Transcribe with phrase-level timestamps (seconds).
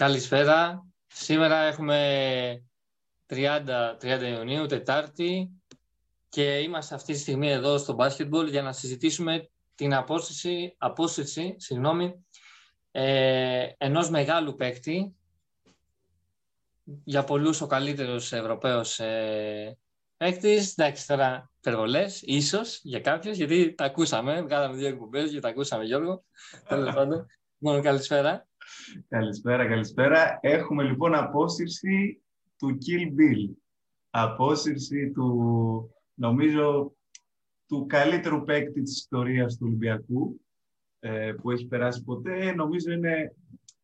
[0.00, 0.86] Καλησπέρα.
[1.06, 2.64] Σήμερα έχουμε
[3.26, 5.50] 30, 30 Ιουνίου, Τετάρτη
[6.28, 12.26] και είμαστε αυτή τη στιγμή εδώ στο μπάσκετμπολ για να συζητήσουμε την απόσταση, απόσταση συγγνώμη,
[12.90, 15.16] ε, ενός μεγάλου παίκτη
[17.04, 19.78] για πολλούς ο καλύτερος Ευρωπαίος ε,
[20.16, 20.72] παίκτης.
[20.72, 24.42] Εντάξει, τώρα υπερβολές, ίσως για κάποιους, γιατί τα ακούσαμε.
[24.42, 26.24] Βγάλαμε δύο εκπομπές και τα ακούσαμε, Γιώργο.
[26.68, 27.26] Τέλος πάντων,
[27.58, 28.48] μόνο καλησπέρα.
[29.08, 30.38] Καλησπέρα, καλησπέρα.
[30.40, 32.22] Έχουμε λοιπόν απόσυρση
[32.58, 33.54] του Kill Bill.
[34.10, 36.92] Απόσυρση του, νομίζω,
[37.66, 40.40] του καλύτερου παίκτη της ιστορίας του Ολυμπιακού
[40.98, 42.52] ε, που έχει περάσει ποτέ.
[42.52, 43.34] Νομίζω είναι...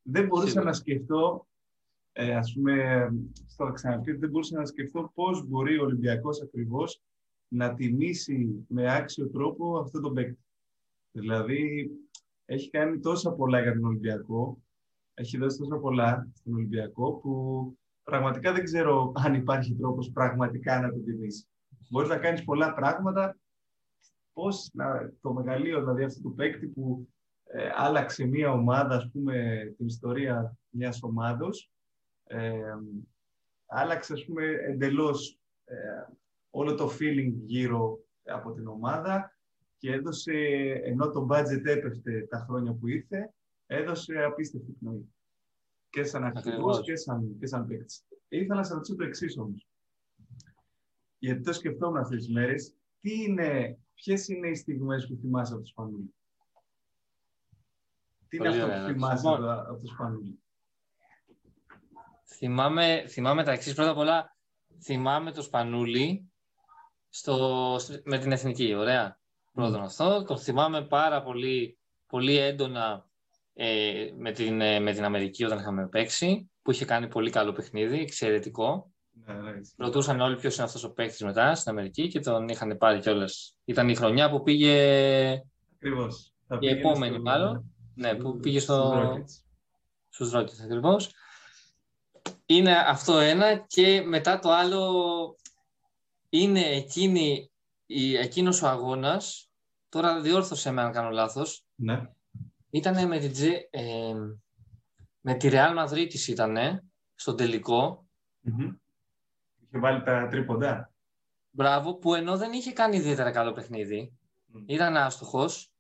[0.03, 1.47] Δεν μπορούσα να σκεφτώ,
[2.13, 3.09] ε, ας πούμε,
[3.47, 7.03] στο ξαναπεί, δεν μπορούσα να σκεφτώ πώς μπορεί ο Ολυμπιακός ακριβώς
[7.49, 10.45] να τιμήσει με άξιο τρόπο αυτό τον παίκτη.
[11.13, 11.91] Δηλαδή,
[12.45, 14.59] έχει κάνει τόσα πολλά για τον Ολυμπιακό
[15.19, 20.91] έχει δώσει τόσο πολλά στον Ολυμπιακό που πραγματικά δεν ξέρω αν υπάρχει τρόπος πραγματικά να
[20.91, 21.47] το τιμήσει.
[21.91, 23.37] Μπορείς να κάνεις πολλά πράγματα.
[24.33, 27.09] Πώς να, το μεγαλείο δηλαδή αυτού του παίκτη που
[27.45, 31.71] ε, άλλαξε μια ομάδα, ας πούμε, την ιστορία μιας ομάδος,
[32.25, 32.75] ε,
[33.67, 35.77] άλλαξε, ας πούμε, εντελώς ε,
[36.51, 39.37] όλο το feeling γύρω από την ομάδα
[39.79, 40.33] και έδωσε,
[40.85, 43.33] ενώ το budget έπεφτε τα χρόνια που ήρθε,
[43.67, 45.15] έδωσε απίστευτη πνοή.
[45.97, 48.05] Και σαν αρχηγός και σαν, και σαν παίκτης.
[48.29, 49.69] Ήθελα να σα ρωτήσω το εξής όμως.
[51.19, 55.63] Γιατί το σκεφτόμουν αυτές τις μέρες, τι είναι, ποιες είναι οι στιγμές που θυμάσαι από
[55.63, 56.15] το Σπανούλι;
[58.29, 60.39] Τι είναι αυτό που θυμάσαι λοιπόν, από το Σπανούλι;
[62.25, 63.75] Θυμάμαι, θυμάμαι τα εξής.
[63.75, 64.37] Πρώτα απ' όλα,
[64.83, 66.31] θυμάμαι το Σπανούλι
[67.09, 68.75] στο, με την εθνική.
[68.75, 69.19] Ωραία.
[69.53, 70.25] Πρώτον αυτό.
[70.25, 73.06] Το θυμάμαι πάρα πολύ, πολύ έντονα
[73.59, 77.53] ε, με, την, ε, με την Αμερική όταν είχαμε παίξει, που είχε κάνει πολύ καλό
[77.53, 78.91] παιχνίδι, εξαιρετικό.
[79.27, 82.77] Ναι, ναι, Ρωτούσαν όλοι ποιος είναι αυτός ο παίκτης μετά στην Αμερική και τον είχαν
[82.79, 83.59] πάρει κιόλας.
[83.65, 85.43] Ήταν η χρονιά που πήγε.
[85.75, 86.33] Ακριβώς.
[86.61, 87.23] Η επόμενη, στο...
[87.23, 87.75] μάλλον.
[87.95, 89.05] Ναι, που πήγε στο.
[90.09, 91.11] Στους Ρόκετ, ακριβώς.
[92.47, 95.37] Είναι αυτό ένα και μετά το άλλο
[96.29, 97.51] είναι εκείνη,
[98.21, 99.51] εκείνος ο αγώνας,
[99.89, 102.11] τώρα διόρθωσε με αν κάνω λάθος, ναι.
[102.77, 104.15] Ήταν με, την, ε,
[105.21, 106.57] με τη Real Madrid ήταν
[107.15, 108.07] στον τελικο
[109.61, 110.93] Είχε βάλει τα τρίποντα.
[111.51, 114.19] Μπράβο, που ενώ δεν είχε κάνει ιδιαίτερα καλό παιχνίδι,
[114.55, 114.63] mm.
[114.67, 115.73] ήταν άστοχος,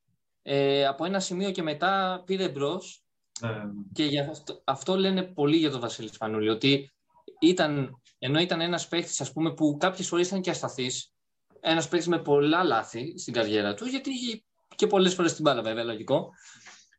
[0.43, 3.05] ε, από ένα σημείο και μετά πήρε μπρος.
[3.41, 3.49] Ε.
[3.93, 6.93] Και για αυτό, αυτό λένε πολύ για τον Βασίλη Σπανούλη, ότι
[7.41, 11.13] ήταν, ενώ ήταν ένας παίχτης ας πούμε, που κάποιες φορές ήταν και ασταθής,
[11.61, 14.43] ένας παίχτης με πολλά λάθη στην καριέρα του, γιατί είχε
[14.75, 16.31] και πολλές φορές την μπάλα βέβαια, λογικό,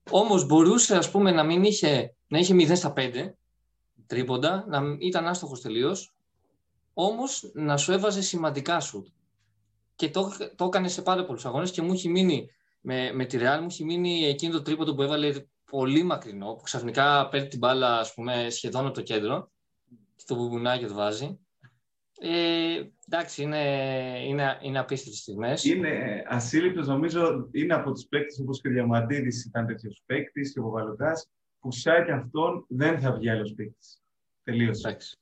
[0.09, 3.33] Όμως μπορούσε ας πούμε, να μην είχε, να είχε 0 στα 5
[4.07, 6.15] τρίποντα, να ήταν άστοχος τελείως,
[6.93, 9.13] όμως να σου έβαζε σημαντικά σου.
[9.95, 12.49] Και το, το έκανε σε πάρα πολλούς αγώνες και μου έχει μείνει
[12.81, 16.61] με, με τη Real, μου έχει μείνει εκείνο το τρίποντο που έβαλε πολύ μακρινό, που
[16.63, 19.51] ξαφνικά παίρνει την μπάλα ας πούμε, σχεδόν από το κέντρο,
[20.25, 21.39] το μπουμπουνάκι το βάζει.
[22.19, 23.63] Ε, εντάξει, είναι,
[24.27, 25.63] είναι, είναι απίστευτες στιγμές.
[25.63, 30.59] Είναι ασύλληπτος, νομίζω, είναι από τους παίκτες όπως και ο Διαμαντίδης ήταν τέτοιος παίκτης και
[30.59, 31.13] ο Παπαλωτά,
[31.59, 34.01] που σαν και αυτόν δεν θα βγει άλλος παίκτης.
[34.43, 34.71] Τελείω.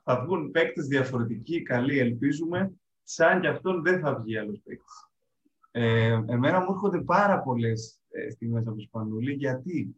[0.04, 2.72] Θα βγουν παίκτες διαφορετικοί, καλοί, ελπίζουμε.
[3.04, 5.10] Σαν και αυτόν δεν θα βγει άλλος παίκτης.
[5.72, 9.96] Ε, εμένα μου έρχονται πάρα πολλές ε, στιγμές από το Σπανούλη, γιατί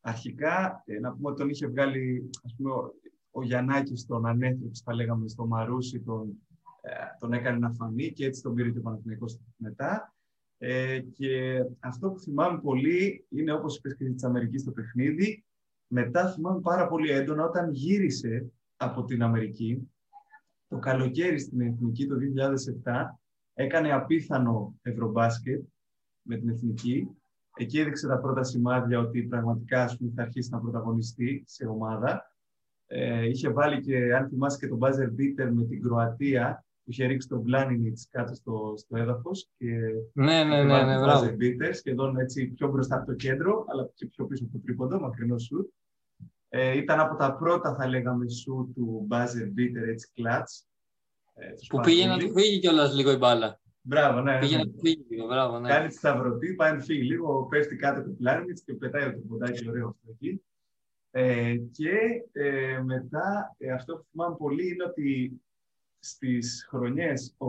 [0.00, 2.70] αρχικά, ε, να πούμε ότι τον είχε βγάλει, ας πούμε,
[3.30, 6.28] ο Γιαννάκης τον ανέθρεψε, θα λέγαμε, στο Μαρούσι, τον,
[6.80, 10.14] ε, τον έκανε να φανεί και έτσι τον πήρε και ο Παναθηναϊκός μετά.
[10.58, 15.44] Ε, και αυτό που θυμάμαι πολύ είναι, όπως είπες και της Αμερικής στο παιχνίδι,
[15.86, 19.90] μετά θυμάμαι πάρα πολύ έντονα όταν γύρισε από την Αμερική,
[20.68, 22.16] το καλοκαίρι στην Εθνική το
[22.84, 23.18] 2007,
[23.54, 25.64] έκανε απίθανο ευρωμπάσκετ
[26.22, 27.08] με την Εθνική.
[27.56, 32.32] Εκεί έδειξε τα πρώτα σημάδια ότι πραγματικά ας πούμε, θα αρχίσει να πρωταγωνιστεί σε ομάδα.
[32.90, 37.06] Ε, είχε βάλει και, αν θυμάσαι, και τον Μπάζερ Μπίτερ με την Κροατία, που είχε
[37.06, 39.48] ρίξει τον Πλάνινιτς κάτω στο, στο έδαφος.
[39.58, 39.66] Και
[40.12, 44.06] ναι, ναι, ναι, ναι, Μπάζερ Μπίτερ, σχεδόν έτσι πιο μπροστά από το κέντρο, αλλά και
[44.06, 45.68] πιο πίσω από το τρίποντο, μακρινό σουτ.
[46.48, 50.66] Ε, ήταν από τα πρώτα, θα λέγαμε, σου του Μπάζερ Μπίτερ, έτσι κλατς.
[51.34, 53.60] Ε, που πήγε να του φύγει κιόλας λίγο η μπάλα.
[53.80, 54.38] Μπράβο, ναι.
[54.38, 54.62] Πήγε ναι.
[54.62, 55.68] να του φύγει λίγο, μπράβο, ναι.
[55.68, 59.68] Κάνει τη σταυρωτή, πάει να φύγει λίγο, πέφτει κάτω το Πλάνινιτς και πετάει το ποντάκι
[59.68, 60.42] ωραίο αυτό εκεί.
[61.10, 61.98] Ε, και
[62.32, 65.40] ε, μετά ε, αυτό που θυμάμαι πολύ είναι ότι
[65.98, 67.46] στις χρονιές 8,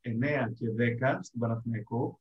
[0.00, 0.66] 9 και
[1.00, 2.20] 10 στην Παναθηναϊκό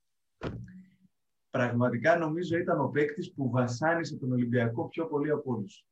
[1.49, 5.85] πραγματικά νομίζω ήταν ο παίκτης που βασάνισε τον Ολυμπιακό πιο πολύ από όλους.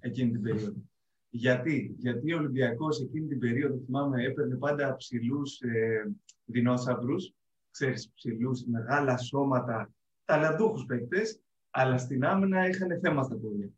[0.00, 0.82] εκείνη την περίοδο.
[1.28, 6.12] Γιατί, Γιατί ο Ολυμπιακός εκείνη την περίοδο, θυμάμαι, έπαιρνε πάντα ψηλούς ε,
[6.44, 7.34] δεινόσαυρους,
[7.70, 9.92] ξέρεις, ψηλούς, μεγάλα σώματα,
[10.24, 11.40] ταλαντούχους παίκτες,
[11.70, 13.70] αλλά στην άμυνα είχαν θέμα στα πόδια.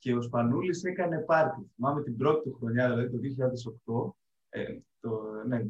[0.00, 1.70] Και ο Σπανούλης έκανε πάρτι.
[1.74, 3.18] Θυμάμαι την πρώτη του χρονιά, δηλαδή το
[4.08, 4.12] 2008,
[4.48, 5.60] ε, το, ναι,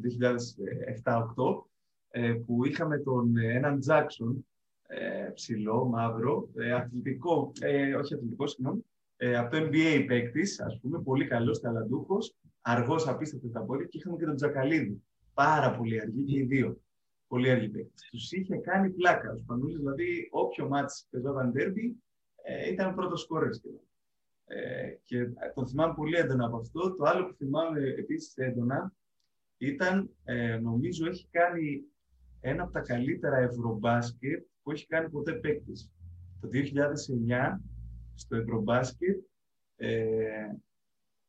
[1.03, 1.65] 2007-2008,
[2.09, 4.47] ε, που είχαμε τον ε, έναν Τζάξον,
[4.87, 8.85] ε, ψηλό, μαύρο, ε, αθλητικό, ε, όχι αθλητικό, συγγνώμη,
[9.15, 13.97] ε, από το NBA παίκτης, ας πούμε, πολύ καλός, ταλαντούχος, αργός, απίστευτος τα πόδια και
[13.97, 15.03] είχαμε και τον Τζακαλίδη.
[15.33, 16.81] Πάρα πολύ αργή και οι δύο.
[17.27, 18.09] Πολύ αργή παίκτη.
[18.11, 19.31] Τους είχε κάνει πλάκα.
[19.31, 21.95] Ο Σπανούλης, δηλαδή, όποιο μάτι παίζονταν ντέρμπι,
[22.43, 23.49] ε, ήταν πρώτος κόρε
[24.53, 26.95] ε, και το θυμάμαι πολύ έντονα από αυτό.
[26.95, 28.93] Το άλλο που θυμάμαι επίσης έντονα
[29.57, 31.83] ήταν, ε, νομίζω, έχει κάνει
[32.39, 35.91] ένα από τα καλύτερα ευρωμπάσκετ που έχει κάνει ποτέ παίκτης.
[36.41, 37.61] Το 2009
[38.15, 39.23] στο Ευρωμπάσκετ,
[39.75, 40.47] ε,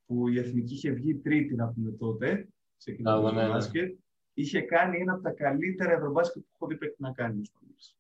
[0.07, 3.95] που η Εθνική είχε βγει τρίτη, να πούμε τότε, σε εκείνο το ναι, ναι.
[4.35, 7.41] είχε κάνει ένα από τα καλύτερα Ευρωμπάσκετ που έχω δει παίκτη να κάνει.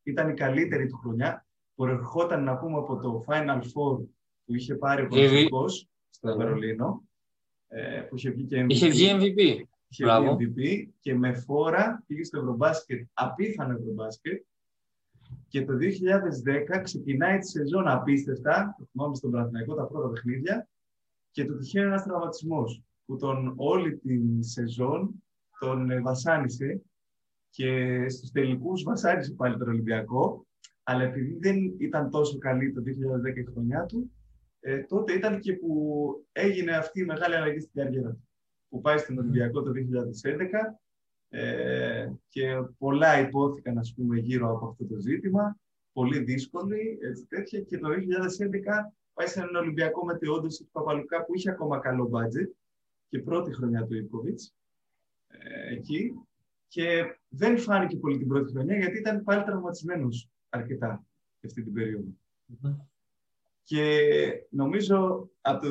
[0.03, 4.07] Ήταν η καλύτερη του χρονιά, που ερχόταν να πούμε από το Final Four
[4.45, 6.37] που είχε πάρει ο Παναγικός στο ναι.
[6.37, 7.03] Βερολίνο,
[7.69, 8.71] ε, που είχε βγει και MVP.
[8.71, 9.65] Είχε βγει MVP.
[9.89, 14.45] Είχε βγει MVP και με φόρα πήγε στο Ευρωμπάσκετ, απίθανο Ευρωμπάσκετ,
[15.49, 20.69] και το 2010 ξεκινάει τη σεζόν απίστευτα, το θυμάμαι στον Παναθηναϊκό τα πρώτα παιχνίδια,
[21.31, 25.23] και του τυχαίνει ένας τραυματισμός που τον όλη την σεζόν
[25.59, 26.83] τον βασάνισε
[27.51, 30.47] και στους τελικούς βασάνισε πάλι τον Ολυμπιακό,
[30.83, 34.11] αλλά επειδή δεν ήταν τόσο καλή το 2010 η χρονιά του,
[34.65, 38.29] ε, τότε ήταν και που έγινε αυτή η μεγάλη αλλαγή στην καριέρα του.
[38.69, 40.77] Που πάει στην Ολυμπιακό το 2011
[41.29, 45.57] ε, και πολλά υπόθηκαν ας πούμε, γύρω από αυτό το ζήτημα,
[45.93, 47.61] πολύ δύσκολη, έτσι τέτοια.
[47.61, 47.95] Και το 2011
[49.13, 52.51] πάει σε έναν Ολυμπιακό μετεόντωση του Παπαλουκά που είχε ακόμα καλό μπάτζετ
[53.09, 54.55] και πρώτη χρονιά του Ιπκοβιτς
[55.27, 56.15] ε, εκεί.
[56.69, 61.05] Και δεν φάνηκε πολύ την πρώτη χρονιά γιατί ήταν πάλι τραυματισμένος αρκετά
[61.45, 62.09] αυτή την περίοδο.
[63.65, 64.11] Και
[64.51, 65.69] νομίζω από το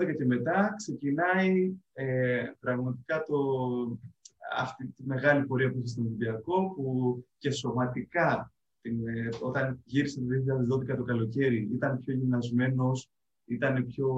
[0.00, 3.36] 2012 και μετά ξεκινάει ε, πραγματικά το,
[4.56, 10.20] αυτή τη μεγάλη πορεία που είχε στον Ολυμπιακό, που και σωματικά, την, ε, όταν γύρισε
[10.20, 10.26] το
[10.92, 13.10] 2012 το καλοκαίρι, ήταν πιο γυμνασμένος,
[13.44, 14.08] ήταν πιο,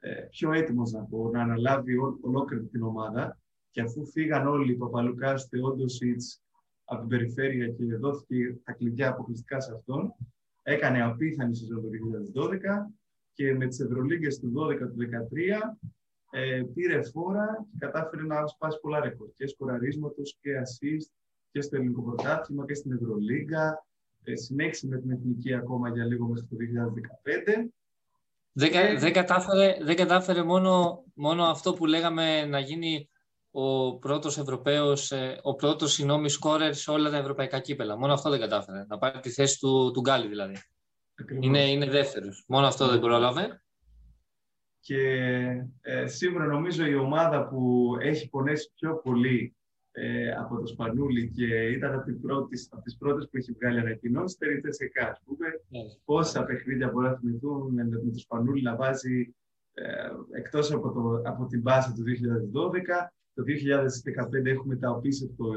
[0.00, 3.38] ε, πιο έτοιμος να, πω, να αναλάβει ό, ολόκληρη την ομάδα.
[3.70, 6.42] Και αφού φύγαν όλοι οι Παπαλουκάς, Θεόντοσιτς,
[6.84, 10.14] από την περιφέρεια και δόθηκε τα κλειδιά αποκλειστικά σε αυτόν,
[10.64, 11.88] έκανε απίθανη σεζόν το
[12.42, 12.58] 2012
[13.32, 14.96] και με τις Ευρωλίγκες του 12 του
[15.70, 15.86] 2013
[16.30, 21.12] ε, πήρε φόρα και κατάφερε να σπάσει πολλά ρεκόρ και σκοραρίσματος και assist
[21.50, 23.86] και στο ελληνικό πρωτάθλημα και στην Ευρωλίγκα.
[24.24, 26.56] Ε, συνέχισε με την Εθνική ακόμα για λίγο μέχρι το
[27.66, 27.70] 2015.
[28.52, 28.96] Δεν, και...
[28.98, 33.08] δεν, κατάφερε, δεν κατάφερε μόνο, μόνο αυτό που λέγαμε να γίνει
[33.56, 37.96] ο πρώτος Ευρωπαίος, ε, ο πρώτος συγγνώμη σκόρερ σε όλα τα ευρωπαϊκά κύπελα.
[37.96, 38.84] Μόνο αυτό δεν κατάφερε.
[38.88, 40.54] Να πάρει τη θέση του, του Γκάλι δηλαδή.
[41.40, 42.44] Είναι, είναι δεύτερος.
[42.48, 43.62] Μόνο αυτό δεν πρόλαβε.
[44.80, 45.00] Και
[45.80, 49.56] ε, σίγουρα νομίζω η ομάδα που έχει πονέσει πιο πολύ
[49.92, 53.78] ε, από το Σπανούλι και ήταν από, την πρώτη, από τις πρώτες που έχει βγάλει
[53.78, 55.08] ανακοινώσεις, ήταν η ΤΣΕΚΑ.
[55.08, 55.98] Ας πούμε, yeah.
[56.04, 59.34] πόσα παιχνίδια μπορεί να θυμηθούν με, με το Σπανούλι να βάζει
[59.74, 60.08] ε,
[60.38, 62.02] εκτός από, το, από την μπάση του
[62.52, 63.08] 2012.
[63.34, 65.52] Το 2015 έχουμε τα απίστευτο,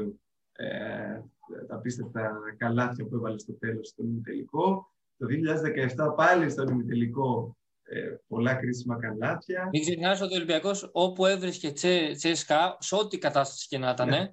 [0.52, 1.20] ε,
[1.66, 4.92] τα απίστευτα καλάθια που έβαλε στο τέλος στον ημιτελικό.
[5.16, 9.68] Το 2017 πάλι στον ημιτελικό ε, πολλά κρίσιμα καλάθια.
[9.72, 14.08] Μην ξεχνάς ότι ο Ολυμπιακός όπου έβρισκε τσε, τσέσκα, σε ό,τι κατάσταση και να ήταν,
[14.08, 14.32] ναι.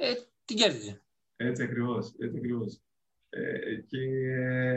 [0.00, 1.02] ε, την κέρδιζε.
[1.36, 2.14] Έτσι ακριβώς.
[2.18, 2.80] Έτσι ακριβώς.
[3.28, 3.98] Ε, και,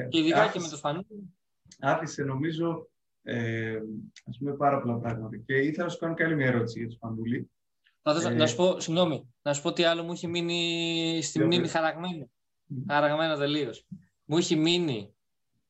[0.09, 1.35] και ειδικά άφησε, και με το Σπανούλη.
[1.79, 2.90] Άφησε νομίζω
[3.23, 3.79] ε,
[4.25, 5.37] ας πούμε πάρα πολλά πράγματα.
[5.37, 7.51] Και ήθελα να σου κάνω καλή μια ερώτηση για το Σπανούλη.
[8.01, 11.43] Θα ε, να σου πω, συγγνώμη, να σου πω τι άλλο μου έχει μείνει στη
[11.43, 12.29] μνήμη χαραγμένο.
[12.69, 12.83] Mm.
[12.87, 13.87] Χαραγμένο τελείως.
[14.25, 15.15] Μου έχει μείνει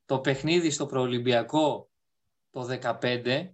[0.05, 1.89] το παιχνίδι στο προολυμπιακό
[2.49, 3.49] το 2015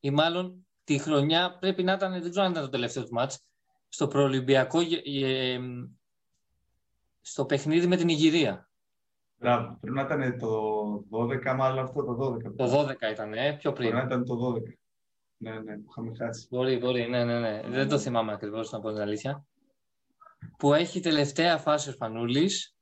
[0.00, 3.46] ή μάλλον τη χρονιά πρέπει να ήταν, δεν ξέρω αν ήταν το τελευταίο του μάτς,
[3.88, 5.58] στο προολυμπιακό ε,
[7.20, 8.68] στο παιχνίδι με την Ιγυρία.
[9.38, 12.56] Μπράβο, πρέπει να ήταν το 12, μάλλον αυτό το 12.
[12.56, 13.90] Το 12 ήταν, ε, πιο πριν.
[13.90, 14.78] Πρέπει να ήταν το 12.
[15.36, 16.46] Ναι, ναι, που είχαμε χάσει.
[16.50, 17.62] Μπορεί, μπορεί, ναι, ναι, ναι.
[17.68, 19.44] Δεν το θυμάμαι ακριβώς να πω την αλήθεια.
[20.58, 22.76] Που έχει τελευταία φάση ο Σπανούλης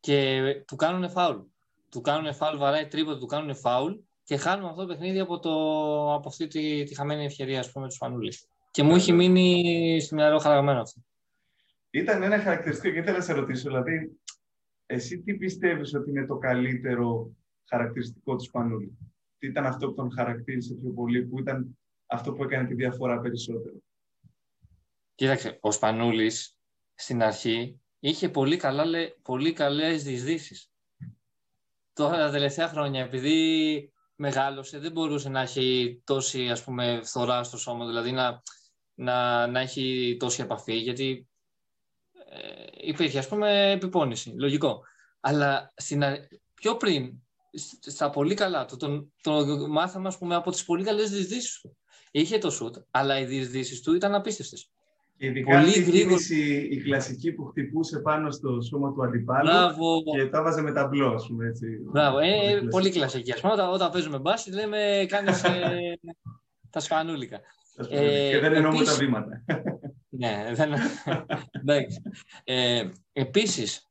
[0.00, 1.36] και του κάνουν φάουλ
[1.96, 3.92] του κάνουν φάουλ, βαράει τρίποδο, του κάνουν φάουλ
[4.24, 5.50] και χάνουμε αυτό το παιχνίδι από, το,
[6.14, 8.32] από αυτή τη, τη χαμένη ευκαιρία ας πούμε, του Σπανούλη.
[8.70, 11.00] Και μου έχει μείνει στο μυαλό χαραγμένο αυτό.
[11.90, 14.20] Ήταν ένα χαρακτηριστικό και ήθελα να σε ρωτήσω, δηλαδή,
[14.86, 17.30] εσύ τι πιστεύεις ότι είναι το καλύτερο
[17.68, 18.98] χαρακτηριστικό του Σπανούλη.
[19.38, 23.74] ήταν αυτό που τον χαρακτήρισε πιο πολύ, που ήταν αυτό που έκανε τη διαφορά περισσότερο;
[25.14, 26.58] Κοίταξε, ο Σπανούλης
[26.94, 28.84] στην αρχή είχε πολύ, καλά,
[29.22, 30.70] πολύ καλές διεισδύσεις.
[31.92, 37.58] Τώρα τα τελευταία χρόνια, επειδή μεγάλωσε, δεν μπορούσε να έχει τόση ας πούμε, φθορά στο
[37.58, 38.42] σώμα, δηλαδή να,
[38.94, 41.35] να, να έχει τόση επαφή, γιατί ε,
[42.80, 44.82] υπήρχε ας πούμε επιπόνηση, λογικό.
[45.20, 46.02] Αλλά στην,
[46.54, 47.12] πιο πριν,
[47.80, 51.76] στα πολύ καλά του, τον, τον μάθαμε ας πούμε, από τις πολύ καλές διεισδύσεις του.
[52.10, 54.70] Είχε το σουτ, αλλά οι διεισδύσεις του ήταν απίστευτες.
[55.18, 56.20] Ειδικά πολύ γρήγορα...
[56.70, 60.02] η κλασική που χτυπούσε πάνω στο σώμα του αντιπάλου Μπράβο.
[60.16, 61.66] και τα βάζε με ταμπλό, ας πούμε, έτσι.
[61.92, 63.32] Μπράβο, ε, πολύ κλασική.
[63.32, 65.50] Ας πούμε, όταν, όταν παίζουμε μπάση, λέμε κάνεις ε,
[66.70, 67.40] τα σπανούλικα.
[67.90, 68.92] Ε, και δεν εννοούμε επίσης...
[68.92, 69.44] τα βήματα.
[70.18, 70.74] Ναι, δεν...
[71.50, 72.02] εντάξει.
[72.44, 73.86] Ε, επίσης,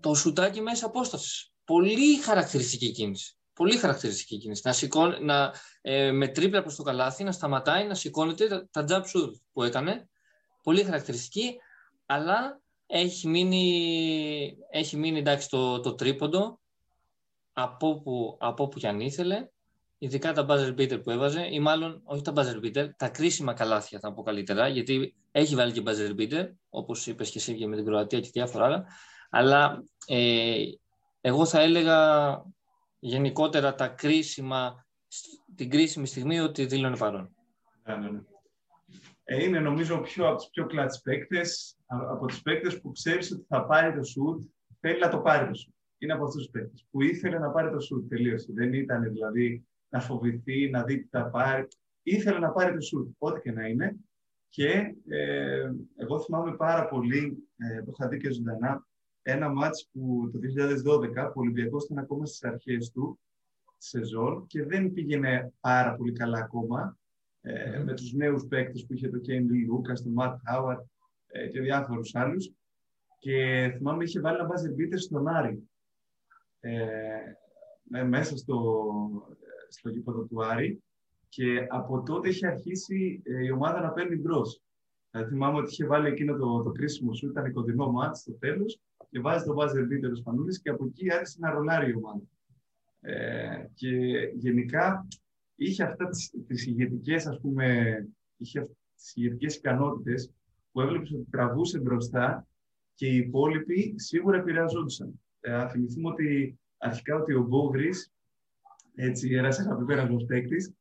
[0.00, 1.52] το σουτάκι μέσα απόστασης.
[1.64, 3.36] Πολύ χαρακτηριστική κίνηση.
[3.52, 4.62] Πολύ χαρακτηριστική κίνηση.
[4.64, 8.84] Να σηκώνει, να, ε, με τρίπλα προς το καλάθι, να σταματάει, να σηκώνεται τα, τα
[8.88, 10.08] jump shoot που έκανε
[10.62, 11.56] πολύ χαρακτηριστική,
[12.06, 16.60] αλλά έχει μείνει, έχει μείνει εντάξει, το, το τρίποντο
[17.52, 19.48] από που, από που κι αν ήθελε,
[20.02, 23.98] ειδικά τα buzzer beater που έβαζε, ή μάλλον όχι τα buzzer beater, τα κρίσιμα καλάθια
[23.98, 27.84] θα πω καλύτερα, γιατί έχει βάλει και buzzer beater, όπως είπες και εσύ με την
[27.84, 28.86] Κροατία και διάφορα άλλα,
[29.30, 30.64] αλλά ε,
[31.20, 31.98] εγώ θα έλεγα
[32.98, 34.86] γενικότερα τα κρίσιμα,
[35.54, 37.36] την κρίσιμη στιγμή ότι δήλωνε παρόν.
[37.84, 38.20] Ναι, ναι, ναι.
[39.24, 43.44] Ε, είναι νομίζω πιο, από του πιο κλατς παίκτες, από τους παίκτες που ξέρεις ότι
[43.48, 44.42] θα πάρει το σουτ,
[44.80, 45.74] θέλει να το πάρει το σουτ.
[45.98, 48.52] Είναι από αυτούς τους παίκτες που ήθελε να πάρει το σουτ, τελείωσε.
[48.52, 51.68] Δεν ήταν δηλαδή να φοβηθεί, να δει τι θα πάρει.
[52.02, 53.96] Ήθελε να πάρει το σουτ, ό,τι και να είναι.
[54.48, 58.86] Και ε, εγώ θυμάμαι πάρα πολύ, ε, το είχα δει και ζωντανά,
[59.22, 63.20] ένα μάτς που το 2012 που ο Ολυμπιακός ήταν ακόμα στις αρχές του
[63.76, 66.98] σεζόν και δεν πήγαινε πάρα πολύ καλά ακόμα
[67.40, 70.78] ε, με τους νέους παίκτες που είχε το Κέιντι Λούκας, τον Ματ Χάουαρ
[71.26, 72.52] ε, και διάφορους άλλους.
[73.18, 75.68] Και θυμάμαι είχε βάλει ένα buzzer beater στον Άρη.
[76.60, 78.56] Ε, μέσα στο,
[79.72, 80.82] στο γήπεδο του Άρη
[81.28, 84.62] και από τότε είχε αρχίσει ε, η ομάδα να παίρνει μπρος.
[85.10, 88.80] Δηλαδή, θυμάμαι ότι είχε βάλει εκείνο το, το κρίσιμο σου, ήταν κοντινό μάτς στο τέλος
[89.10, 92.22] και βάζει το buzzer beater ο Σπανούλης και από εκεί άρχισε να ρολάρει η ομάδα.
[93.00, 93.88] Ε, και
[94.34, 95.08] γενικά
[95.54, 100.32] είχε αυτά τις, τις ηγετικές, ας πούμε, είχε τις ηγετικές ικανότητες
[100.72, 102.46] που έβλεπε ότι τραβούσε μπροστά
[102.94, 105.20] και οι υπόλοιποι σίγουρα επηρεαζόντουσαν.
[105.40, 108.11] Ε, θυμηθούμε ότι αρχικά ότι ο Μπόγρης,
[108.94, 110.72] έτσι ένας αγαπημένος παίκτης,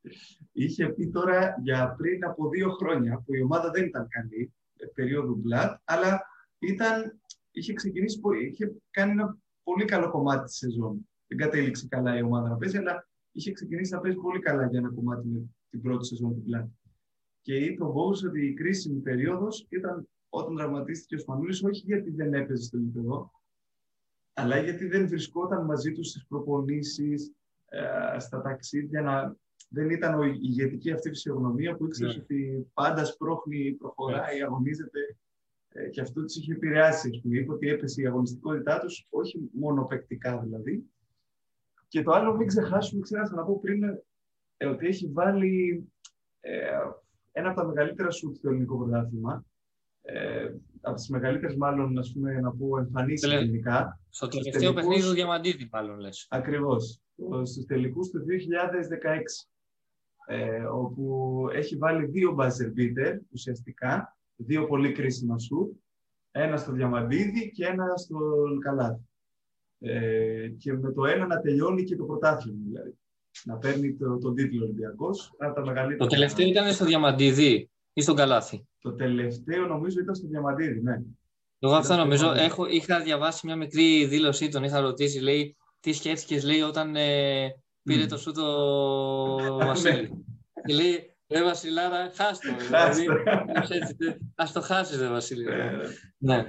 [0.52, 4.86] είχε πει τώρα για πριν από δύο χρόνια που η ομάδα δεν ήταν καλή, ε,
[4.86, 6.22] περίοδο μπλατ, αλλά
[6.60, 7.20] ήταν,
[7.52, 11.10] είχε ξεκινήσει, είχε κάνει ένα πολύ καλό κομμάτι της σεζόν.
[11.28, 14.80] Δεν κατέληξε καλά η ομάδα να παίζει, αλλά είχε ξεκινήσει να παίζει πολύ καλά για
[14.80, 16.72] ένα κομμάτι με την πρώτη σεζόν του πλάτη.
[17.42, 22.12] Και είπε ο Μπόγος ότι η κρίσιμη περίοδος ήταν όταν τραυματίστηκε ο Σπανούλης, όχι γιατί
[22.12, 23.32] δεν έπαιζε στο γήπεδο,
[24.34, 27.41] αλλά γιατί δεν βρισκόταν μαζί τους στις προπονήσεις, ε,
[28.18, 29.02] στα ταξίδια.
[29.02, 29.36] Να...
[29.70, 32.20] Δεν ήταν η ηγετική αυτή φυσιογνωμία που ήξερε ναι.
[32.22, 34.44] ότι πάντα σπρώχνει, προχωράει, ναι.
[34.44, 35.00] αγωνίζεται.
[35.74, 37.22] Ε, και αυτό του είχε επηρεάσει.
[37.24, 40.86] Είπε ότι έπεσε η αγωνιστικότητά τους, όχι μόνο παικτικά δηλαδή,
[41.92, 43.84] και το άλλο, μην ξεχάσουμε, ξέχασα να πω πριν,
[44.58, 45.84] ε, ότι έχει βάλει
[46.40, 46.80] ε,
[47.32, 49.46] ένα από τα μεγαλύτερα σου στο ελληνικό πρωτάθλημα.
[50.02, 53.36] Ε, από τις μεγαλύτερες, μάλλον, ας πούμε, να πω, εμφανίσεις Τελε...
[53.36, 54.00] ελληνικά.
[54.10, 56.28] Στο τελευταίο παιχνίδι του Διαμαντίδη, μάλλον λες.
[56.30, 57.02] Ακριβώς.
[57.44, 59.48] Στους τελικούς του 2016.
[60.26, 65.82] Ε, όπου έχει βάλει δύο buzzer beater, ουσιαστικά, δύο πολύ κρίσιμα σου,
[66.32, 68.20] ένα στο Διαμαντίδη και ένα στο
[68.60, 69.10] Καλάθι.
[69.80, 72.60] Ε, και με το ένα να τελειώνει και το πρωτάθλημα.
[72.64, 72.96] Δηλαδή.
[73.44, 75.32] Να παίρνει το, τον τίτλο Ολυμπιακός.
[75.98, 78.68] Το τελευταίο ήταν στο Διαμαντίδη ή στον Καλάθι.
[78.80, 81.02] Το τελευταίο νομίζω ήταν στο Διαμαντίδη, ναι.
[81.60, 82.32] Εγώ αυτό νομίζω.
[82.32, 87.50] Έχω, είχα διαβάσει μια μικρή δήλωσή, τον είχα ρωτήσει, λέει, τι σκέφτηκες, λέει, όταν ε,
[87.84, 88.46] πήρε το σου το
[89.58, 89.66] ναι.
[89.66, 90.26] Βασίλη.
[90.66, 92.56] και λέει, Ρε Βασιλάρα, χάστο.
[92.66, 93.06] Δηλαδή,
[94.36, 95.44] ας το χάσεις, ρε Βασίλη.
[95.44, 96.36] Ναι, ναι.
[96.36, 96.44] ναι.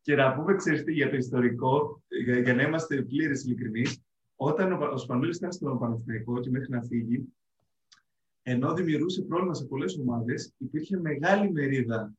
[0.00, 4.02] Και να πούμε, ξέρεις για το ιστορικό, για, για να είμαστε πλήρες ειλικρινείς,
[4.36, 7.34] όταν ο, ο Σπανούλης ήταν στο Παναθηναϊκό και μέχρι να φύγει,
[8.42, 12.14] ενώ δημιουργούσε πρόβλημα σε πολλές ομάδες, υπήρχε μεγάλη μερίδα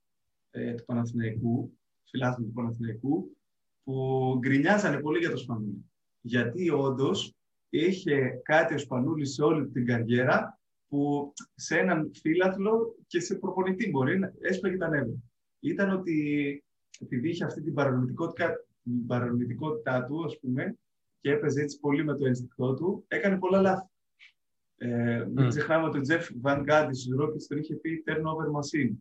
[0.51, 3.37] ε, του Παναθηναϊκού, φιλάθλων του Παναθηναϊκού,
[3.83, 5.85] που γκρινιάζανε πολύ για το Σπανούλη.
[6.21, 7.35] Γιατί όντως
[7.69, 13.89] είχε κάτι ο Σπανούλης σε όλη την καριέρα που σε έναν φίλαθλο και σε προπονητή
[13.89, 15.15] μπορεί να έσπαγε τα νεύρα.
[15.59, 16.63] Ήταν ότι
[16.99, 20.77] επειδή είχε αυτή την παρορμητικότητα, την παρορμητικότητά του, ας πούμε,
[21.21, 23.87] και έπαιζε έτσι πολύ με το ένστικτό του, έκανε πολλά λάθη.
[24.77, 28.93] Ε, Μην ξεχνάμε ότι ο Τζεφ Βαν Γκάντι στους Ρόκετς τον είχε πει turnover machine.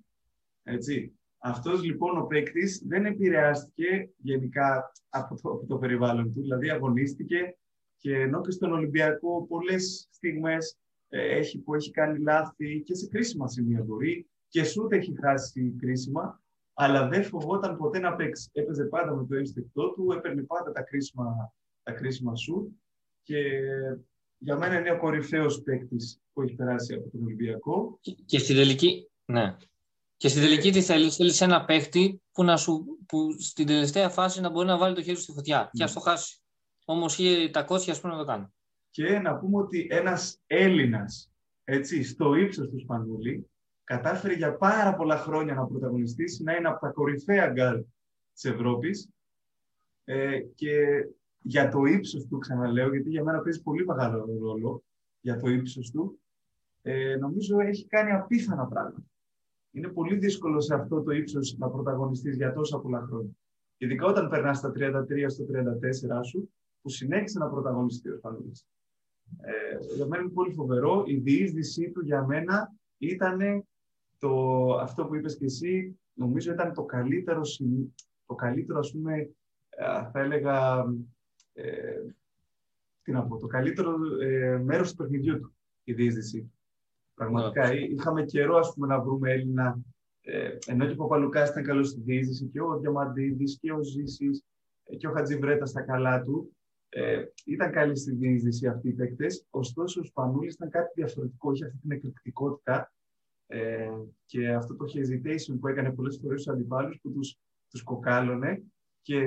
[0.62, 1.16] Έτσι.
[1.38, 7.56] Αυτός λοιπόν ο παίκτης δεν επηρεάστηκε γενικά από το, από το περιβάλλον του, δηλαδή αγωνίστηκε
[7.98, 13.08] και ενώ και στον Ολυμπιακό πολλές στιγμές ε, έχει, που έχει κάνει λάθη και σε
[13.08, 16.42] κρίσιμα σημεία μπορεί και σούτ έχει χάσει κρίσιμα,
[16.74, 18.50] αλλά δεν φοβόταν ποτέ να παίξει.
[18.52, 21.52] Έπαιζε πάντα με το ένστικτό του, έπαιρνε πάντα τα κρίσιμα,
[21.82, 22.80] τα κρίσιμα σου
[23.22, 23.60] και
[24.44, 27.98] για μένα είναι ο κορυφαίος παίκτης που έχει περάσει από τον Ολυμπιακό.
[28.24, 29.56] Και στην τελική, ναι.
[30.16, 34.40] Και στην τελική τι θέλεις, θέλεις ένα παίκτη που, να σου, που στην τελευταία φάση
[34.40, 36.40] να μπορεί να βάλει το χέρι στη φωτιά και ας το χάσει.
[36.84, 38.46] Όμως είχε τα κότσια, ας πούμε, να το κάνει.
[38.90, 41.30] Και να πούμε ότι ένας Έλληνας
[42.02, 43.50] στο ύψος του Σπανούλη
[43.84, 47.76] κατάφερε για πάρα πολλά χρόνια να πρωταγωνιστήσει, να είναι από τα κορυφαία γκαρντ
[48.32, 49.08] της Ευρώπης.
[50.04, 50.78] Ε, και
[51.42, 54.82] για το ύψος του, ξαναλέω, γιατί για μένα παίζει πολύ μεγάλο ρόλο
[55.20, 56.20] για το ύψος του,
[56.82, 59.06] ε, νομίζω έχει κάνει απίθανα πράγματα.
[59.70, 63.32] Είναι πολύ δύσκολο σε αυτό το ύψος να πρωταγωνιστείς για τόσα πολλά χρόνια.
[63.76, 68.52] Ειδικά όταν περνάς στα 33, στα 34 σου, που συνέχισε να πρωταγωνιστεί ο Σπανούλης.
[69.40, 71.02] Ε, για μένα είναι πολύ φοβερό.
[71.06, 73.66] Η διείσδυσή του για μένα ήταν
[74.18, 77.40] το, αυτό που είπες και εσύ, νομίζω ήταν το καλύτερο,
[78.26, 79.30] το καλύτερο ας πούμε,
[79.68, 80.84] ε, θα έλεγα,
[81.52, 82.00] ε,
[83.02, 86.52] τι να πω, το καλύτερο ε, μέρος του παιχνιδιού του, η διείσδυση.
[87.14, 89.78] Πραγματικά, είχαμε καιρό ας πούμε, να βρούμε Έλληνα,
[90.20, 94.44] ε, ενώ και ο Παπαλουκάς ήταν καλός στη διείσδυση και ο Διαμαντίδης και ο Ζήσης
[94.84, 96.56] ε, και ο Χατζιβρέτα στα καλά του.
[96.88, 101.64] Ε, ήταν καλή στη διείσδυση αυτοί οι παίκτες, ωστόσο ο Σπανούλης ήταν κάτι διαφορετικό, είχε
[101.64, 102.92] αυτή την εκρηκτικότητα
[103.46, 103.90] ε,
[104.24, 107.38] και αυτό το hesitation που έκανε πολλές φορές στους αντιπάλους που τους,
[107.68, 108.62] τους κοκάλωνε
[109.02, 109.18] και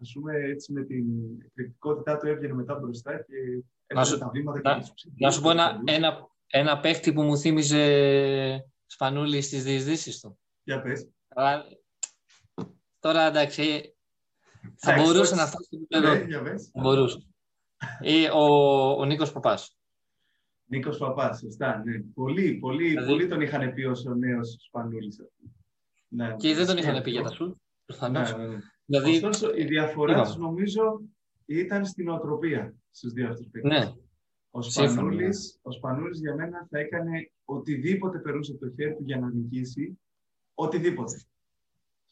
[0.00, 1.04] ας πούμε έτσι με την
[1.46, 5.80] εκρηκτικότητά του έβγαινε μετά μπροστά και έπαιρνε τα βήματα να, και Να σου πω ένα,
[5.84, 10.38] ένα, ένα παίχτη που μου θύμιζε Σπανούλη στις διεισδύσεις του.
[10.62, 11.08] Για πες.
[11.28, 11.64] Αλλά,
[12.98, 13.94] τώρα εντάξει,
[14.76, 16.50] θα μπορούσε να φτάσει στο επίπεδο.
[16.74, 17.26] Μπορούσε.
[18.00, 18.44] Ή ο,
[18.98, 19.76] ο Νίκος Παπάς.
[20.64, 21.82] Νίκος Παπάς, σωστά.
[21.84, 22.00] Ναι.
[22.14, 23.08] Πολύ, πολύ, δηλαδή...
[23.10, 25.20] πολύ τον είχαν πει ως ο νέος Σπανούλης.
[26.08, 27.60] Ναι, και δεν τον είχαν πει για τα σου.
[28.00, 28.58] Ναι, ναι, ναι.
[28.92, 29.14] Δηλαδή...
[29.16, 31.00] Ωστόσο, η διαφορά τους νομίζω
[31.46, 33.92] ήταν στην οτροπία στους δύο αυτού Ναι.
[34.50, 39.18] Ο Σπανούλης, ο Σπανούλης για μένα θα έκανε οτιδήποτε περούσε από το χέρι του για
[39.18, 39.98] να νικήσει,
[40.54, 41.16] οτιδήποτε.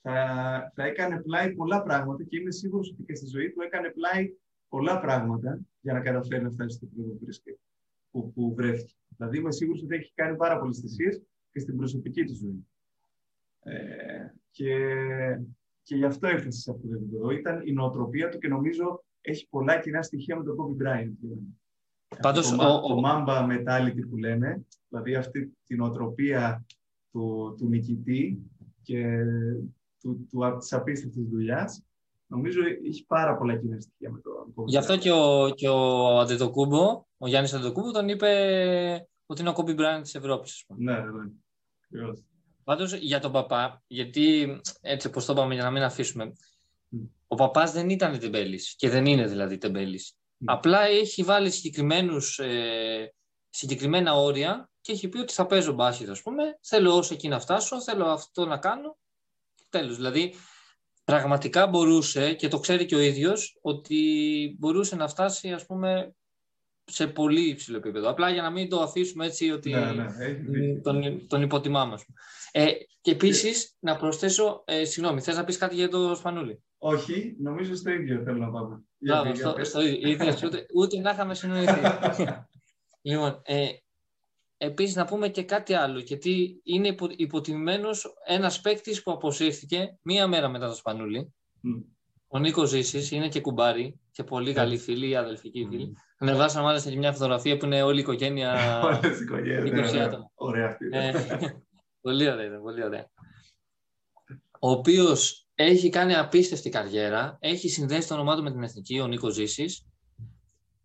[0.02, 3.88] Θα, θα έκανε πλάι πολλά πράγματα και είμαι σίγουρος ότι και στη ζωή του έκανε
[3.88, 4.32] πλάι
[4.68, 7.58] πολλά πράγματα για να καταφέρει να φτάσει στο επίπεδο που βρίσκεται
[8.10, 8.94] που, που βρέθηκε.
[9.08, 12.66] Δηλαδή είμαι σίγουρος ότι έχει κάνει πάρα πολλές θυσίες και στην προσωπική του ζωή.
[13.62, 14.74] Ε, και,
[15.82, 17.30] και γι' αυτό έφτασε σε αυτό το επίπεδο.
[17.30, 21.12] Ήταν η νοοτροπία του και νομίζω έχει πολλά κοινά στοιχεία με τον Kobe Bryant.
[22.20, 26.66] Πάντως, το, ο, το Mamba mentality που λένε, δηλαδή αυτή την νοοτροπία
[27.12, 28.38] του, του νικητή
[28.82, 29.24] και
[30.00, 31.82] του, του, της απίστευτης δουλειάς,
[32.26, 37.06] νομίζω έχει πάρα πολλά κοινά στοιχεία με τον Γι' αυτό και ο, και ο Αντετοκούμπο,
[37.18, 38.28] ο Γιάννης Αντετοκούμπο τον είπε
[39.26, 40.64] ότι είναι ο Kobe Bryant της Ευρώπης.
[40.76, 41.10] Ναι, ναι,
[41.88, 42.12] ναι.
[42.70, 46.32] Πάντως για τον παπά, γιατί έτσι όπως το είπαμε για να μην αφήσουμε,
[47.26, 50.14] ο παπάς δεν ήταν τεμπέλης και δεν είναι δηλαδή τεμπέλης.
[50.44, 53.14] Απλά έχει βάλει συγκεκριμένους, ε,
[53.48, 57.40] συγκεκριμένα όρια και έχει πει ότι θα παίζω μπάσκετ, ας πούμε, θέλω όσο εκεί να
[57.40, 58.98] φτάσω, θέλω αυτό να κάνω.
[59.68, 60.34] Τέλος, δηλαδή
[61.04, 66.14] πραγματικά μπορούσε και το ξέρει και ο ίδιος ότι μπορούσε να φτάσει ας πούμε
[66.90, 68.10] σε πολύ υψηλό επίπεδο.
[68.10, 71.96] Απλά για να μην το αφήσουμε έτσι ότι ναι, ναι, τον, τον υποτιμάμε.
[72.52, 72.66] Ε,
[73.00, 76.62] και επίσης να προσθέσω, ε, συγγνώμη, θες να πεις κάτι για το Σπανούλι.
[76.78, 78.84] Όχι, νομίζω στο ίδιο θέλω να πάμε.
[78.98, 81.80] Μπράβο, στο, στο ίδιο, ούτε, ούτε να είχαμε συνοηθεί.
[83.02, 83.68] λοιπόν, ε,
[84.62, 90.26] Επίσης να πούμε και κάτι άλλο, γιατί είναι υπο, υποτιμημένος ένας παίκτης που αποσύρθηκε μία
[90.26, 91.34] μέρα μετά το Σπανούλι.
[91.64, 91.84] Mm.
[92.28, 95.92] Ο Νίκος Ζήσης είναι και κουμπάρι και πολύ καλή φίλη, αδελφική φίλη.
[95.94, 95.98] Mm.
[96.22, 98.52] Ανεβάσαμε μάλιστα και μια φωτογραφία που είναι όλη η οικογένεια.
[98.84, 99.82] Όλη η οικογένεια.
[99.82, 100.18] Ναι, ναι.
[100.34, 100.88] Ωραία αυτή.
[100.92, 101.12] Ε,
[102.00, 103.10] πολύ ωραία, πολύ ωραία.
[104.58, 109.06] Ο οποίος έχει κάνει απίστευτη καριέρα, έχει συνδέσει το όνομά του με την εθνική, ο
[109.06, 109.84] Νίκος Ζήσης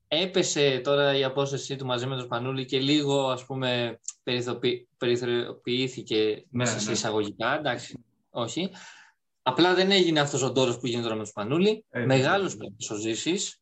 [0.07, 3.99] έπεσε τώρα η απόστασή του μαζί με τον Σπανούλη και λίγο ας πούμε
[4.97, 6.91] περιθωριοποιήθηκε μέσα ναι, σε ναι.
[6.91, 8.69] εισαγωγικά, εντάξει, όχι.
[9.41, 11.85] Απλά δεν έγινε αυτός ο τόρος που γίνεται τώρα με τον Σπανούλη.
[11.89, 13.61] Ε, Μεγάλος παίκτης ο Ζήσης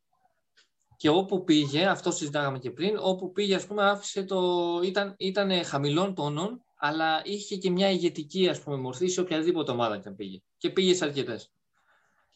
[1.04, 4.42] και όπου πήγε, αυτό συζητάγαμε και πριν, όπου πήγε ας πούμε άφησε το,
[4.84, 9.98] ήταν, ήταν χαμηλών τόνων αλλά είχε και μια ηγετική ας πούμε, μορφή σε οποιαδήποτε ομάδα
[9.98, 10.39] και πήγε.
[10.58, 11.52] Και πήγε σε αρκετές.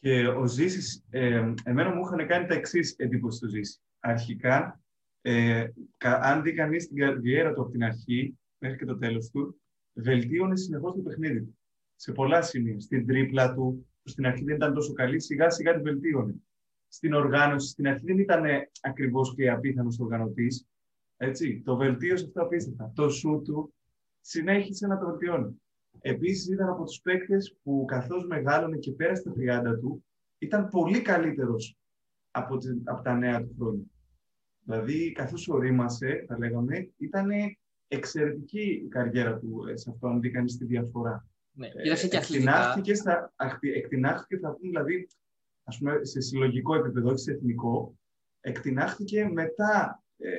[0.00, 4.80] Και ο Ζήσης, ε, εμένα μου είχαν κάνει τα εξής εντύπωση του Ζήση αρχικά
[5.20, 5.66] Ε,
[6.00, 9.60] αν δει κανείς την καριέρα του από την αρχή μέχρι και το τέλος του,
[9.92, 11.58] βελτίωνε συνεχώς το παιχνίδι του.
[11.96, 12.80] Σε πολλά σημεία.
[12.80, 16.34] Στην τρίπλα του, που στην αρχή δεν ήταν τόσο καλή, σιγά σιγά την βελτίωνε.
[16.88, 18.44] Στην οργάνωση, στην αρχή δεν ήταν
[18.80, 20.66] ακριβώς και απίθανος οργανωτής.
[21.16, 22.92] Έτσι, το βελτίωσε αυτό απίστευτα.
[22.94, 23.74] Το σου του
[24.20, 25.62] συνέχισε να το βελτιώνει.
[26.00, 30.04] Επίσης, ήταν από τους παίκτες που καθώς μεγάλωνε και πέρασε τα 30 του,
[30.38, 31.76] ήταν πολύ καλύτερος
[32.30, 33.84] από, από τα νέα του χρόνια.
[34.64, 37.30] Δηλαδή, καθώς ορίμασε, θα λέγαμε, ήταν
[37.88, 41.26] εξαιρετική η καριέρα του ε, σε αυτό, αν δει κανείς τη διαφορά.
[41.52, 45.08] Ναι, ε, και εκτινάχθηκε, στα, εκτινάχθηκε, θα πούμε, δηλαδή,
[45.68, 47.98] ας πούμε, σε συλλογικό επίπεδο, όχι σε εθνικό,
[48.40, 50.30] εκτινάχθηκε μετά, ε,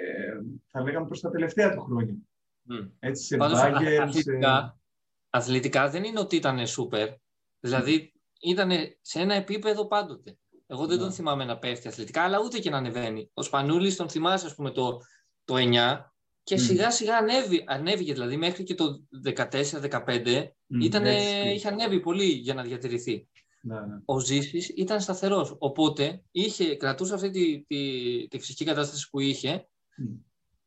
[0.67, 2.15] θα λέγαμε, προς τα τελευταία του χρόνια.
[2.69, 2.89] Mm.
[2.99, 4.79] Έτσι, σε Πάντως, αθλητικά,
[5.29, 7.09] αθλητικά δεν είναι ότι ήταν σούπερ.
[7.59, 10.37] Δηλαδή, ήταν σε ένα επίπεδο πάντοτε.
[10.67, 11.13] Εγώ δεν τον ναι.
[11.13, 13.29] θυμάμαι να πέφτει αθλητικά, αλλά ούτε και να ανεβαίνει.
[13.33, 15.01] Ο Σπανούλης τον θυμάσαι, ας πούμε, το,
[15.43, 15.99] το 9
[16.43, 19.03] και σιγά σιγά ανέβη, ανέβηκε, δηλαδή μέχρι και το
[19.35, 20.47] 14-15
[21.53, 23.27] είχε ανέβει πολύ για να διατηρηθεί.
[23.61, 23.99] Ναι, ναι.
[24.05, 29.67] Ο Ζήσης ήταν σταθερός, οπότε είχε, κρατούσε αυτή τη, τη, τη φυσική κατάσταση που είχε,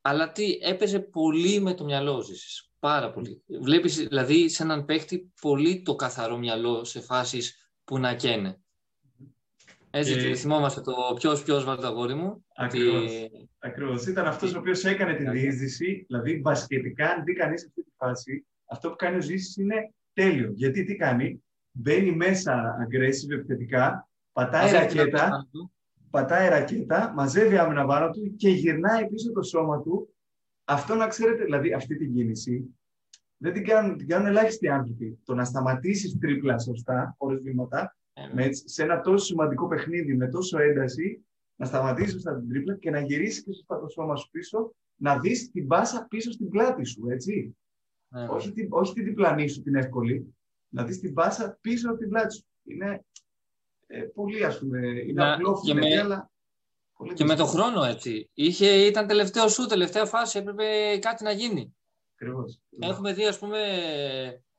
[0.00, 2.70] αλλά τι, έπαιζε πολύ με το μυαλό ο Ζήσης.
[2.78, 3.42] Πάρα πολύ.
[3.60, 8.60] Βλέπεις δηλαδή σε έναν παίχτη πολύ το καθαρό μυαλό σε φάσεις που να καίνε.
[9.90, 10.34] Έτσι, και...
[10.34, 12.44] θυμόμαστε το ποιος ποιος βάλει το αγόρι μου.
[12.56, 13.02] Ακριβώς.
[13.02, 14.10] Ότι...
[14.10, 18.46] Ήταν αυτός ο οποίος έκανε την διείσδυση, δηλαδή βασιλετικά, αν δει κανείς αυτή τη φάση,
[18.64, 20.52] αυτό που κάνει ο Ζήσης είναι τέλειο.
[20.54, 25.48] Γιατί τι κάνει, μπαίνει μέσα aggressive επιθετικά, πατάει ρακέτα,
[26.10, 30.14] πατάει ρακέτα, μαζεύει άμυνα πάνω του και γυρνάει πίσω το σώμα του.
[30.64, 32.76] Αυτό να ξέρετε, δηλαδή αυτή την κίνηση,
[33.36, 35.18] δεν την κάνουν, την κάνουν ελάχιστοι άνθρωποι.
[35.24, 37.96] Το να σταματήσεις τρίπλα σωστά, χωρίς βήματα,
[38.32, 41.24] με, σε ένα τόσο σημαντικό παιχνίδι, με τόσο ένταση,
[41.56, 45.18] να σταματήσεις σωστά την τρίπλα και να γυρίσεις και σωστά το σώμα σου πίσω, να
[45.18, 47.56] δεις την μπάσα πίσω στην πλάτη σου, έτσι.
[48.08, 48.26] Ναι.
[48.30, 50.34] Όχι, την, όχι την διπλανή σου την εύκολη,
[50.72, 52.46] να δεις την μπάσα πίσω από την πλάτη σου.
[52.64, 53.04] Είναι
[53.86, 56.30] ε, πολύ, ας πούμε, είναι να, απλό και, με, αλλά
[56.96, 58.30] πολύ και με το χρόνο, έτσι.
[58.34, 61.76] Είχε, ήταν τελευταίο σου, τελευταία φάση, έπρεπε κάτι να γίνει.
[62.14, 62.60] Ακριβώς.
[62.78, 63.58] Έχουμε δει, ας πούμε,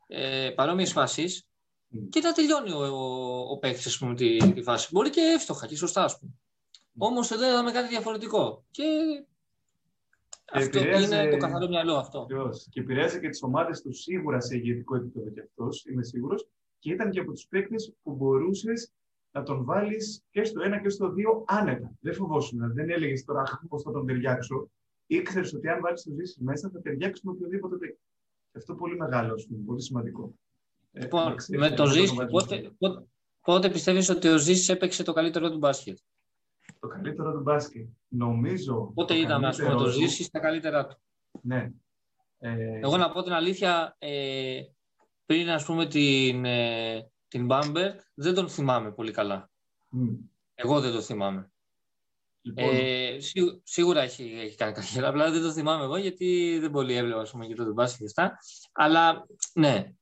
[0.08, 1.48] ε, παρόμοιες φάσεις
[2.10, 4.88] και να τελειώνει ο, ο, ο παίκτης τη, τη φάση.
[4.92, 6.32] Μπορεί και εύστοχα και σωστά, ας πούμε.
[6.98, 8.66] Όμως εδώ είδαμε κάτι διαφορετικό.
[8.72, 8.84] Και
[10.52, 12.20] αυτό είναι το καθαρό μυαλό αυτό.
[12.20, 12.68] Ακριβώς.
[12.70, 16.48] Και επηρέασε και τις ομάδες τους σίγουρα σε ηγετικό επίπεδο κι αυτός, είμαι σίγουρος.
[16.80, 18.92] Και ήταν και από τους παίκτες που μπορούσες
[19.32, 21.92] να τον βάλεις και στο ένα και στο δύο άνετα.
[22.00, 22.74] Δεν φοβόσουν.
[22.74, 24.70] Δεν έλεγες τώρα πώς θα τον ταιριάξω.
[25.06, 28.02] Ήξερες ότι αν βάλεις το ζήσει μέσα θα ταιριάξει με οποιοδήποτε παίκτη.
[28.56, 29.34] Αυτό πολύ μεγάλο,
[29.66, 30.34] πολύ σημαντικό.
[30.92, 33.06] Λοιπόν, με το Ζήση, πότε, πότε,
[33.42, 35.98] πότε πιστεύεις ότι ο Ζήσης έπαιξε το καλύτερο του μπάσκετ;
[36.84, 37.88] Το καλύτερο του μπάσκετ.
[38.08, 38.92] Νομίζω...
[38.94, 40.98] Πότε είδαμε, ας πούμε, το Ζήση στα καλύτερά του.
[41.42, 41.72] Ναι.
[42.40, 42.80] Ε...
[42.80, 44.62] Εγώ να πω την αλήθεια, ε,
[45.26, 49.50] πριν ας πούμε την, ε, την Bamber, δεν τον θυμάμαι πολύ καλά.
[49.96, 50.18] Mm.
[50.56, 51.52] Εγώ δεν το θυμάμαι.
[52.42, 52.70] Λοιπόν.
[52.70, 53.18] Ε,
[53.64, 57.32] σίγουρα έχει, έχει κάνει καριέρα, απλά δεν το θυμάμαι εγώ γιατί δεν πολύ έβλεπα ας
[57.32, 58.38] πούμε, και το μπάσκετ και αυτά.
[58.72, 59.94] Αλλά ναι,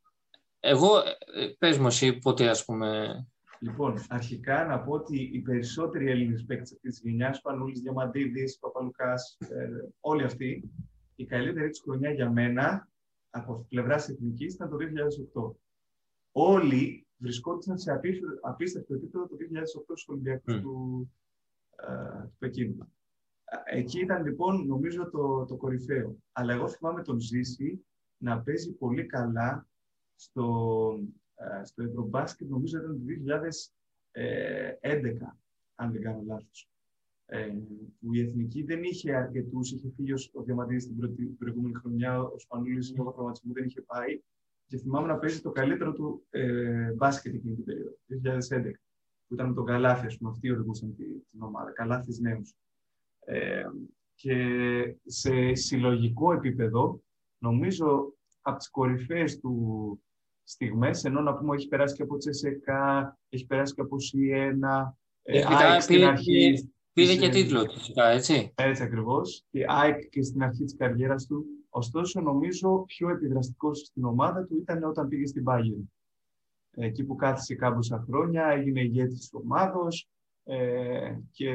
[0.59, 0.97] εγώ,
[1.35, 3.25] ε, πες μου εσύ πότε ας πούμε...
[3.63, 9.37] Λοιπόν, αρχικά να πω ότι οι περισσότεροι Έλληνες παίκτες αυτής της γενιάς, Πανούλης, Διαμαντίδης, Παπαλουκάς,
[9.39, 9.69] ε,
[9.99, 10.71] όλοι αυτοί,
[11.15, 12.89] η καλύτερη της χρονιά για μένα,
[13.29, 15.55] από πλευράς εθνικής, ήταν το 2008.
[16.31, 17.91] Όλοι βρισκόντουσαν σε
[18.41, 20.61] απίστευτο επίπεδο το 2008 στους Ολυμπιακούς mm.
[20.61, 21.09] του,
[21.75, 22.93] ε, του Πεκίνου.
[23.65, 26.17] Εκεί ήταν λοιπόν νομίζω το, το κορυφαίο.
[26.31, 27.85] Αλλά εγώ θυμάμαι τον Ζήση
[28.17, 29.67] να παίζει πολύ καλά
[30.15, 30.45] στο,
[30.99, 31.20] ε,
[31.63, 33.03] στο Ευρωμπάσκετ, νομίζω ήταν το
[34.81, 35.37] 2011,
[35.75, 36.69] αν δεν κάνω λάθος.
[37.25, 37.57] Ε,
[37.99, 42.93] που η Εθνική δεν είχε αρκετούς, είχε φύγει ο Διαμαντίδης την προηγούμενη χρονιά, ο Σπανούλης
[42.97, 44.21] λόγω τραυματισμού δεν είχε πάει
[44.71, 48.19] και θυμάμαι να παίζει το καλύτερο του ε, μπάσκετ εκείνη την περίοδο, το
[48.59, 48.71] 2011,
[49.27, 52.55] που ήταν με τον Καλάθι, ας πούμε, αυτοί οδηγούσαν την, την ομάδα, Καλάθις νέους.
[53.19, 53.63] Ε,
[54.15, 57.03] και σε συλλογικό επίπεδο,
[57.37, 60.03] νομίζω από τις κορυφαίες του,
[60.43, 65.43] στιγμές, ενώ να πούμε έχει περάσει και από Τσεσεκά, έχει περάσει και από Σιένα, ε,
[65.47, 66.71] ΑΕΚ στην αρχή.
[66.93, 68.53] Πήρε και τίτλο φυσικά, έτσι.
[68.55, 69.43] Έτσι ακριβώς.
[69.51, 71.45] Και ΑΕΚ και στην αρχή της καριέρας του.
[71.69, 75.83] Ωστόσο, νομίζω πιο επιδραστικός στην ομάδα του ήταν όταν πήγε στην Bayern.
[76.75, 80.07] Εκεί που κάθισε κάμποσα χρόνια, έγινε ηγέτης της ομάδος
[80.43, 81.49] ε, και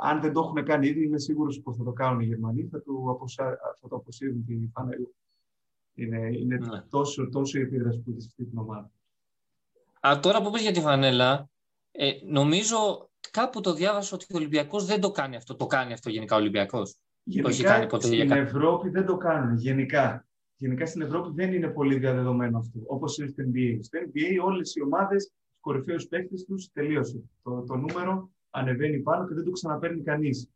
[0.00, 2.80] αν δεν το έχουν κάνει ήδη, είμαι σίγουρος πως θα το κάνουν οι Γερμανοί, θα,
[2.80, 5.08] του αποσά, θα το αποσύρουν τη φανέλα.
[5.94, 6.82] Είναι, είναι ναι.
[6.90, 8.90] τόσο, τόσο η επίδραση που έχεις αυτή την ομάδα.
[10.08, 11.50] Α, τώρα που πες για τη φανέλα,
[11.90, 15.56] ε, νομίζω κάπου το διάβασα ότι ο Ολυμπιακός δεν το κάνει αυτό.
[15.56, 16.96] Το κάνει αυτό γενικά ο Ολυμπιακός.
[17.22, 19.56] Γενικά, το έχει κάνει ποτέ στην Ευρώπη δεν το κάνουν.
[19.56, 20.26] Γενικά.
[20.56, 22.80] Γενικά στην Ευρώπη δεν είναι πολύ διαδεδομένο αυτό.
[22.86, 23.78] Όπως είναι στο NBA.
[23.80, 27.22] Στο NBA όλες οι ομάδες, τους κορυφαίους παίκτες τους, τελείωσε.
[27.42, 30.48] Το, το νούμερο ανεβαίνει πάνω και δεν το ξαναπαίρνει κανείς.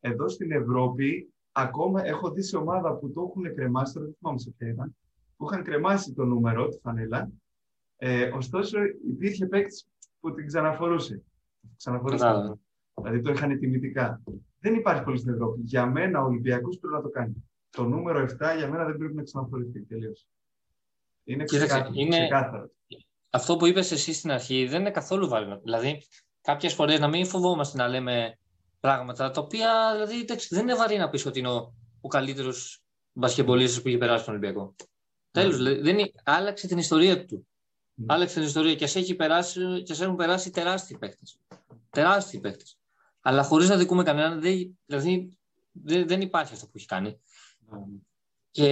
[0.00, 4.38] Εδώ στην Ευρώπη, ακόμα έχω δει σε ομάδα που το έχουν κρεμάσει, τώρα δεν θυμάμαι
[4.38, 4.96] σε ποια ήταν,
[5.36, 7.30] που είχαν κρεμάσει το νούμερο, τη φανέλα.
[7.96, 9.86] Ε, ωστόσο, υπήρχε παίκτης
[10.20, 11.22] που την ξαναφορούσε.
[11.76, 12.58] Ξαναφορούσε.
[12.94, 14.22] Δηλαδή το είχαν τιμητικά.
[14.58, 15.60] Δεν υπάρχει πολύ στην Ευρώπη.
[15.64, 17.44] Για μένα ο Ολυμπιακός πρέπει να το κάνει.
[17.70, 20.26] Το νούμερο 7 για μένα δεν πρέπει να ξαναφορηθεί τελείως.
[21.24, 22.70] Είναι, ξεκάθαρο, είναι ξεκάθαρο.
[23.30, 25.60] Αυτό που είπες εσύ στην αρχή δεν είναι καθόλου βάρυνο.
[25.62, 26.02] Δηλαδή,
[26.40, 28.38] κάποιες φορές να μην φοβόμαστε να λέμε
[28.84, 33.82] πράγματα τα οποία δηλαδή, δεν είναι βαρύ να πεις ότι είναι ο, ο καλύτερος μπασκεμπολίστα
[33.82, 34.74] που έχει περάσει στον Ολυμπιακό.
[34.78, 34.84] Mm.
[35.30, 37.46] Τέλος, δηλαδή, άλλαξε την ιστορία του.
[37.98, 38.04] Mm.
[38.06, 41.22] Άλλαξε την ιστορία και σε, έχει περάσει, και σε έχουν περάσει τεράστιοι παίχτε.
[41.90, 42.64] Τεράστιοι παίχτε.
[43.20, 44.78] Αλλά χωρίς να δικούμε κανέναν, δηλαδή
[45.72, 47.20] δεν, δεν υπάρχει αυτό που έχει κάνει.
[47.70, 47.76] Mm.
[48.50, 48.68] Και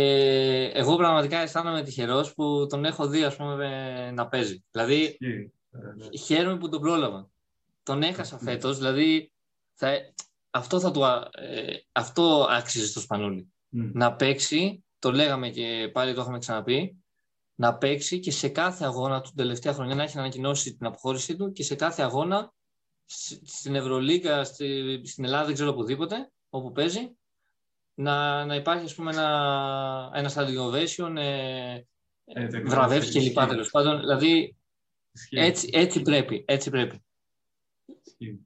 [0.75, 4.65] εγώ πραγματικά αισθάνομαι τυχερός που τον έχω δει ας πούμε, να παίζει.
[4.71, 6.19] Δηλαδή, yeah.
[6.19, 7.31] χαίρομαι που τον πρόλαβα.
[7.83, 9.33] Τον έχασα φέτος, δηλαδή
[9.75, 10.13] θα,
[10.51, 13.53] αυτό, θα του, ε, αυτό άξιζε στο Σπανούλι.
[13.69, 17.03] Να παίξει, το λέγαμε και πάλι το είχαμε ξαναπεί,
[17.55, 21.53] να παίξει και σε κάθε αγώνα του τελευταία χρονιά να έχει ανακοινώσει την αποχώρησή του
[21.53, 22.53] και σε κάθε αγώνα
[23.45, 27.17] στην Ευρωλίγα, στη, στην Ελλάδα, δεν ξέρω οπουδήποτε, όπου παίζει,
[27.95, 31.85] να, να υπάρχει ας πούμε ένα, ένα stadium ε,
[32.25, 33.47] ε, βραβεύσει κλπ.
[33.47, 34.57] Τέλος πάντων, δηλαδή
[35.31, 36.45] έτσι, έτσι πρέπει.
[36.47, 37.05] Έτσι πρέπει.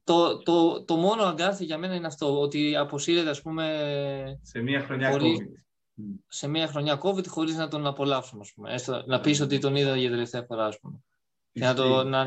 [0.04, 4.38] Το, το, το μόνο αγκάθι για μένα είναι αυτό, ότι αποσύρεται ας πούμε...
[4.42, 5.36] Σε μία χρονιά COVID.
[6.28, 8.72] Σε μία χρονιά COVID χωρίς να τον απολαύσουμε, ας πούμε.
[8.72, 10.98] Έστω, να πεις ότι τον είδα για τελευταία φορά, ας πούμε.
[11.52, 12.26] να το, να,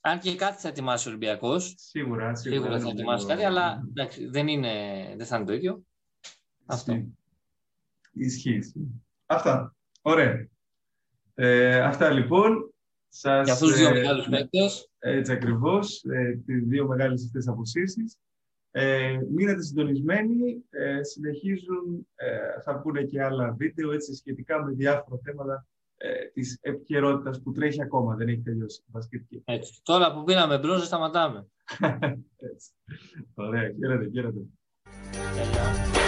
[0.00, 1.74] αν και κάτι θα ετοιμάσει ο Ολυμπιακός.
[1.76, 4.72] Σίγουρα, σίγουρα, σίγουρα θα ετοιμάσει κάτι, αλλά εντάξει, δεν, είναι,
[5.16, 5.82] δεν θα είναι το ίδιο.
[6.66, 7.04] Αυτό.
[8.12, 8.60] Ισχύει.
[9.26, 9.76] Αυτά.
[10.02, 10.48] Ωραία.
[11.34, 12.71] Ε, αυτά λοιπόν.
[13.14, 14.90] Σας, Για αυτούς τους δύο ε, μεγάλους παίκτες.
[14.98, 16.04] Έτσι ακριβώς.
[16.04, 18.16] Ε, τις δύο μεγάλες αυτές αποσύσεις.
[18.70, 20.64] Ε, μείνετε συντονισμένοι.
[20.70, 26.58] Ε, συνεχίζουν, ε, θα πούνε και άλλα βίντεο έτσι, σχετικά με διάφορα θέματα ε, της
[26.60, 28.14] επικαιρότητας που τρέχει ακόμα.
[28.14, 28.82] Δεν έχει τελειώσει
[29.30, 29.80] η Έτσι.
[29.82, 31.46] Τώρα που πήραμε μπρος, δεν σταματάμε.
[32.52, 32.70] έτσι.
[33.34, 33.72] Ωραία.
[33.78, 34.40] Χαίρετε, χαίρετε.
[35.34, 36.01] Yeah.